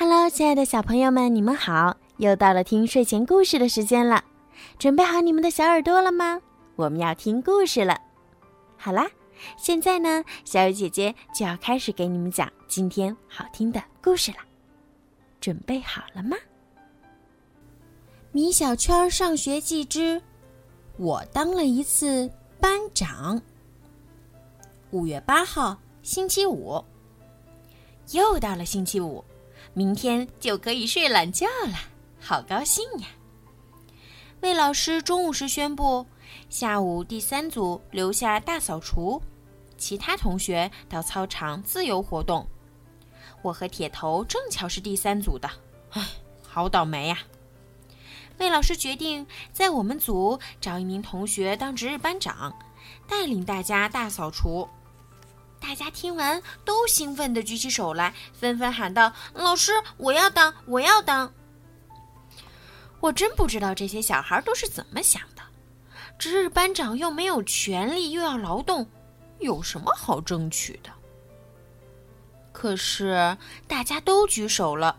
[0.00, 1.96] Hello，亲爱的小朋友们，你们好！
[2.18, 4.22] 又到了听睡前故事的时间了，
[4.78, 6.40] 准备好你们的小耳朵了吗？
[6.76, 8.00] 我们要听故事了。
[8.76, 9.10] 好啦，
[9.56, 14.36] 现在呢，小雨姐姐就要开始给你们讲今天好听的故事了。
[15.40, 16.36] 准备好了吗？
[18.30, 20.22] 米小圈上学记之，
[20.96, 22.30] 我当了一次
[22.60, 23.42] 班长。
[24.92, 26.80] 五月八号，星期五，
[28.12, 29.24] 又到了星期五。
[29.78, 31.78] 明天就可以睡懒觉了，
[32.20, 33.06] 好高兴呀！
[34.40, 36.04] 魏老师中午时宣布，
[36.50, 39.22] 下午第三组留下大扫除，
[39.76, 42.44] 其他同学到操场自由活动。
[43.40, 45.48] 我和铁头正巧是第三组的，
[45.90, 46.04] 唉，
[46.42, 47.16] 好倒霉呀！
[48.38, 52.52] 魏老师决定在我们组找一名同学当值日班长，
[53.08, 54.68] 带领大家大扫除。
[55.68, 61.30] 大家听完都兴奋地举起手来，纷纷喊道：“老师，我要当，我要当！”
[63.00, 65.42] 我真不知道这些小孩都是怎么想的。
[66.18, 68.88] 值日班长又没有权利，又要劳动，
[69.40, 70.90] 有什么好争取的？
[72.50, 74.98] 可是大家都举手了，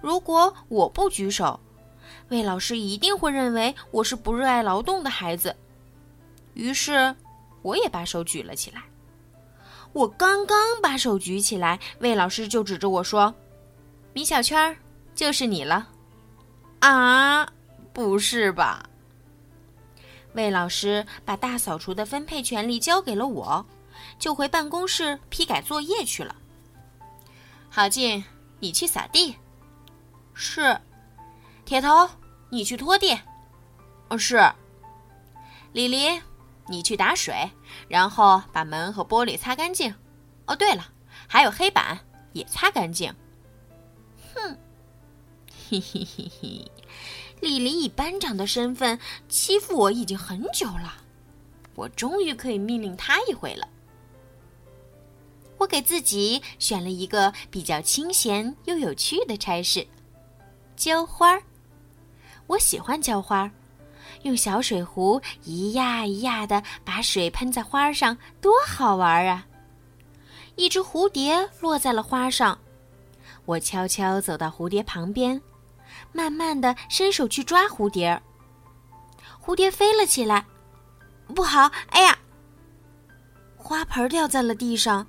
[0.00, 1.60] 如果我不举手，
[2.30, 5.54] 魏老师一定会认为我是不热爱劳动的孩子。
[6.54, 7.14] 于是，
[7.60, 8.82] 我也把手举了起来。
[9.96, 13.34] 我刚刚把手举起来，魏老师就指着我说
[14.12, 14.76] ：“米小圈，
[15.14, 15.88] 就是你了。”
[16.80, 17.48] 啊，
[17.94, 18.86] 不是吧？
[20.34, 23.64] 魏老师把大扫除的分配权利交给了我，
[24.18, 26.36] 就回办公室批改作业去了。
[27.70, 28.22] 郝静，
[28.60, 29.34] 你去扫地。
[30.34, 30.78] 是。
[31.64, 32.06] 铁头，
[32.50, 33.18] 你去拖地。
[34.10, 34.46] 哦，是。
[35.72, 36.20] 李黎。
[36.68, 37.48] 你去打水，
[37.88, 39.94] 然后把门和玻璃擦干净。
[40.46, 40.88] 哦，对了，
[41.26, 41.98] 还有黑板
[42.32, 43.14] 也擦干净。
[44.34, 44.58] 哼，
[45.68, 46.70] 嘿嘿嘿嘿，
[47.40, 51.02] 李黎以班长的身份欺负我已经很久了，
[51.74, 53.68] 我终于可以命令他一回了。
[55.58, 59.86] 我给自己选了一个比较清闲又有趣的差事——
[60.76, 61.42] 浇花儿。
[62.46, 63.50] 我喜欢浇花儿。
[64.22, 69.46] 用小水壶一压一压的把水喷在花上，多好玩啊！
[70.56, 72.58] 一只蝴蝶落在了花上，
[73.44, 75.40] 我悄悄走到蝴蝶旁边，
[76.12, 78.20] 慢慢的伸手去抓蝴蝶。
[79.44, 80.44] 蝴蝶飞了起来，
[81.34, 81.70] 不好！
[81.90, 82.18] 哎呀，
[83.56, 85.06] 花盆掉在了地上，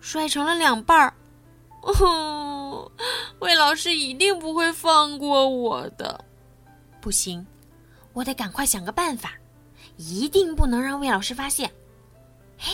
[0.00, 1.14] 摔成了两半儿。
[1.82, 2.92] 哦，
[3.38, 6.22] 魏老师一定不会放过我的，
[7.00, 7.44] 不行。
[8.20, 9.32] 我得赶快想个办法，
[9.96, 11.72] 一定不能让魏老师发现。
[12.58, 12.70] 嘿，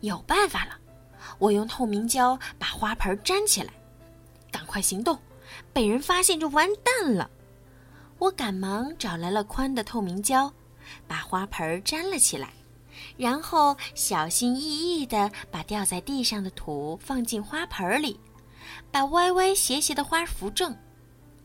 [0.00, 0.78] 有办法了！
[1.38, 3.72] 我用透明胶把花盆粘起来。
[4.52, 5.18] 赶快行动，
[5.72, 7.30] 被人发现就完蛋了。
[8.18, 10.52] 我赶忙找来了宽的透明胶，
[11.08, 12.50] 把花盆粘了起来，
[13.16, 18.20] 然后小心翼翼地把掉在地上的土放进花盆里，
[18.90, 20.76] 把歪歪斜斜的花扶正，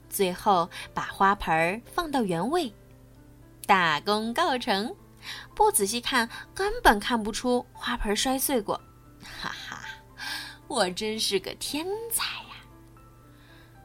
[0.10, 2.70] 最后把花盆放到原位。
[3.70, 4.96] 大功告成，
[5.54, 8.74] 不仔细看根本看不出花盆摔碎过，
[9.22, 9.80] 哈哈，
[10.68, 12.56] 我真是个天才呀！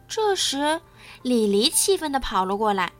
[0.08, 0.80] 这时，
[1.20, 2.90] 李黎气愤地跑了过来：“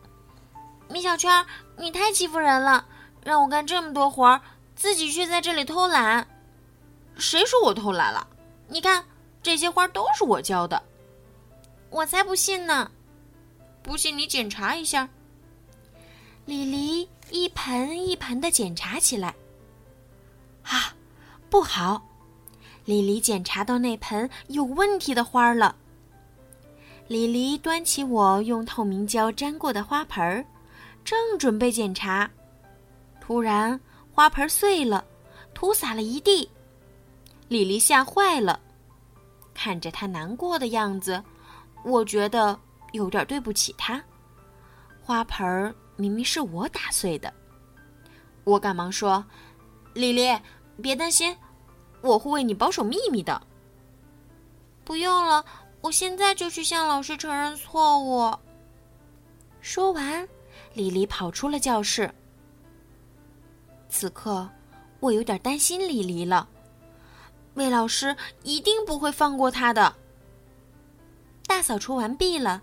[0.90, 1.46] 米小圈，
[1.78, 2.84] 你太欺负人了，
[3.22, 4.42] 让我干这么多活儿，
[4.76, 6.28] 自己却在这里偷懒。
[7.16, 8.26] 谁说我偷懒了？
[8.68, 9.02] 你看，
[9.42, 10.82] 这些花都是我浇的。
[11.88, 12.90] 我才不信呢！
[13.82, 15.08] 不信你检查一下。”
[16.46, 19.34] 李黎一盆一盆的检查起来。
[20.62, 20.94] 啊，
[21.48, 22.02] 不好！
[22.84, 25.74] 李黎检查到那盆有问题的花了。
[27.08, 30.44] 李黎端起我用透明胶粘过的花盆儿，
[31.02, 32.30] 正准备检查，
[33.20, 33.78] 突然
[34.12, 35.02] 花盆碎了，
[35.54, 36.48] 土洒了一地。
[37.48, 38.60] 李黎吓坏了，
[39.54, 41.22] 看着他难过的样子，
[41.84, 42.58] 我觉得
[42.92, 44.02] 有点对不起他。
[45.02, 45.74] 花盆儿。
[45.96, 47.32] 明明是我打碎的，
[48.44, 49.24] 我赶忙说
[49.94, 50.36] ：“李黎，
[50.82, 51.36] 别担心，
[52.00, 53.40] 我会为你保守秘密的。”
[54.84, 55.44] 不用了，
[55.80, 58.36] 我现在就去向老师承认错误。
[59.60, 60.28] 说完，
[60.74, 62.12] 李黎跑出了教室。
[63.88, 64.48] 此刻，
[65.00, 66.48] 我有点担心李黎了，
[67.54, 69.94] 魏老师一定不会放过他的。
[71.46, 72.60] 大扫除完毕了，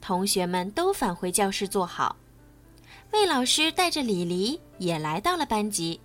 [0.00, 2.16] 同学们都返回教室坐好。
[3.14, 6.00] 魏老师带着李黎也来到了班级。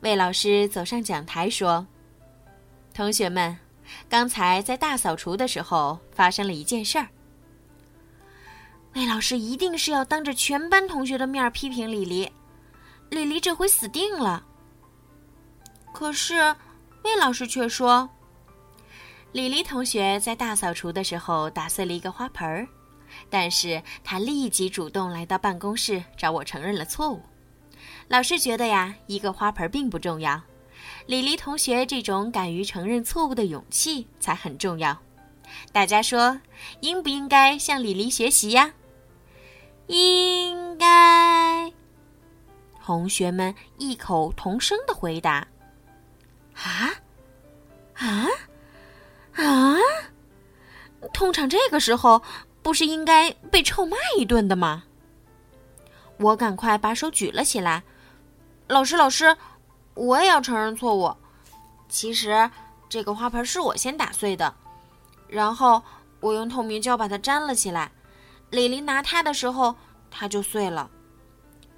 [0.00, 1.86] 魏老师走上讲台说
[2.92, 3.56] ：“同学们，
[4.08, 7.06] 刚才在大扫除的时候发生了一件事儿。
[8.94, 12.28] 魏老师一定是要当着全班同学的面批评李黎，
[13.10, 14.44] 李黎这回死定了。
[15.92, 16.34] 可是
[17.04, 18.10] 魏老师却说，
[19.30, 22.68] 李黎同学在大扫除的时候打碎了一个花盆儿，
[23.30, 27.22] 但是他立即主动来到办公室找我承认了错误。
[28.08, 30.42] 老师觉得呀，一个花盆并不重要，
[31.06, 34.98] 李黎同学这种敢于承认错误的勇气才很重要。
[35.72, 36.40] 大家说，
[36.80, 38.72] 应不应该向李黎学习呀？
[39.86, 41.72] 应该。
[42.84, 45.46] 同学们异口同声的回答
[46.56, 46.90] ：“啊，
[47.94, 48.26] 啊，
[49.34, 49.76] 啊！
[51.12, 52.22] 通常这个时候
[52.68, 54.84] 不是应该被臭骂一顿的吗？”
[56.20, 57.82] 我赶快把手举了起来。
[58.66, 59.34] 老师，老师，
[59.94, 61.16] 我也要承认错误。
[61.88, 62.50] 其实
[62.90, 64.54] 这个花盆是我先打碎的，
[65.28, 65.82] 然后
[66.20, 67.90] 我用透明胶把它粘了起来。
[68.50, 69.74] 李黎拿它的时候，
[70.10, 70.90] 它就碎了。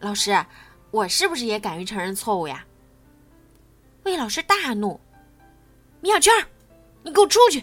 [0.01, 0.45] 老师，
[0.91, 2.65] 我是不是也敢于承认错误呀？
[4.03, 4.99] 魏老师大怒
[6.03, 6.33] ：“米小圈，
[7.05, 7.63] 你给我出去！”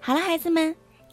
[0.00, 0.74] 好了，孩子们，